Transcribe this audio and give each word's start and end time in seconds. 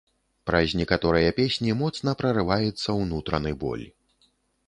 Праз 0.49 0.71
некаторыя 0.79 1.33
песні 1.39 1.75
моцна 1.81 2.15
прарываецца 2.21 2.89
ўнутраны 3.03 3.51
боль. 3.65 3.85